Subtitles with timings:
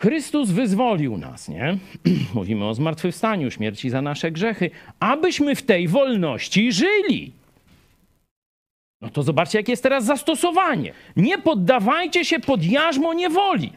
[0.00, 1.78] Chrystus wyzwolił nas, nie?
[2.34, 7.32] Mówimy o zmartwychwstaniu, śmierci za nasze grzechy, abyśmy w tej wolności żyli.
[9.00, 10.92] No to zobaczcie, jakie jest teraz zastosowanie.
[11.16, 13.72] Nie poddawajcie się pod jarzmo niewoli.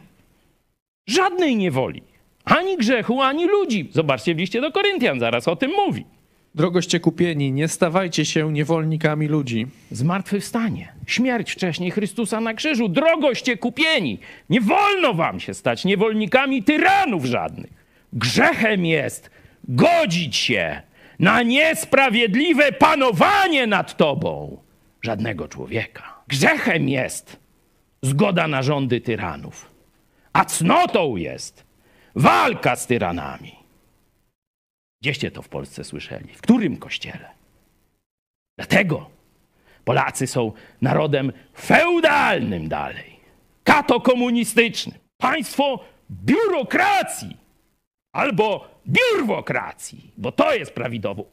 [1.08, 2.02] Żadnej niewoli.
[2.44, 3.88] Ani grzechu, ani ludzi.
[3.92, 6.04] Zobaczcie w liście do Koryntian, zaraz o tym mówi.
[6.54, 9.66] Drogoście kupieni, nie stawajcie się niewolnikami ludzi.
[9.90, 14.18] Zmartwychwstanie, śmierć wcześniej Chrystusa na krzyżu, drogoście kupieni.
[14.50, 17.70] Nie wolno wam się stać niewolnikami tyranów żadnych.
[18.12, 19.30] Grzechem jest
[19.64, 20.82] godzić się
[21.18, 24.58] na niesprawiedliwe panowanie nad tobą
[25.02, 26.14] żadnego człowieka.
[26.28, 27.36] Grzechem jest
[28.02, 29.70] zgoda na rządy tyranów,
[30.32, 31.64] a cnotą jest
[32.14, 33.59] walka z tyranami.
[35.02, 36.34] Gdzieście to w Polsce słyszeli?
[36.34, 37.30] W którym kościele?
[38.58, 39.10] Dlatego
[39.84, 43.20] Polacy są narodem feudalnym dalej,
[43.64, 44.98] katokomunistycznym.
[45.16, 47.36] Państwo biurokracji
[48.12, 50.74] albo biurwokracji, bo to jest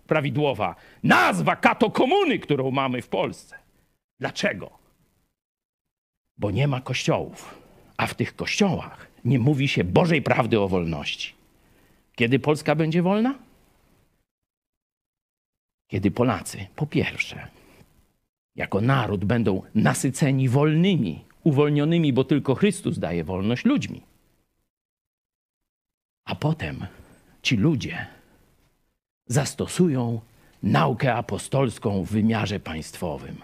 [0.08, 3.58] prawidłowa nazwa katokomuny, którą mamy w Polsce.
[4.20, 4.70] Dlaczego?
[6.38, 7.62] Bo nie ma kościołów,
[7.98, 11.34] a w tych kościołach nie mówi się Bożej prawdy o wolności.
[12.16, 13.47] Kiedy Polska będzie wolna?
[15.88, 17.48] Kiedy Polacy, po pierwsze,
[18.56, 24.02] jako naród będą nasyceni wolnymi, uwolnionymi, bo tylko Chrystus daje wolność ludźmi.
[26.26, 26.88] A potem
[27.42, 28.08] ci ludzie
[29.28, 30.22] zastosują
[30.64, 33.36] naukę apostolską w wymiarze państwowym.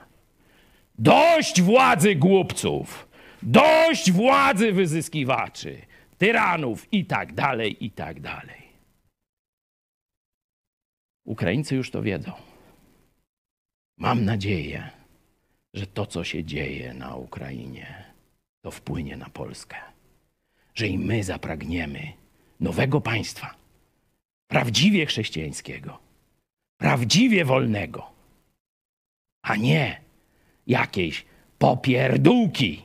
[1.00, 3.08] Dość władzy głupców,
[3.44, 5.82] dość władzy wyzyskiwaczy,
[6.18, 8.62] tyranów i tak dalej, i tak dalej.
[11.26, 12.32] Ukraińcy już to wiedzą.
[13.98, 14.90] Mam nadzieję,
[15.74, 18.04] że to, co się dzieje na Ukrainie,
[18.62, 19.76] to wpłynie na Polskę.
[20.76, 22.14] Że i my zapragniemy
[22.60, 23.56] nowego państwa,
[24.48, 26.00] prawdziwie chrześcijańskiego,
[26.78, 28.09] prawdziwie wolnego,
[29.42, 30.02] a nie
[30.68, 31.26] jakiejś
[31.58, 32.81] popierdółki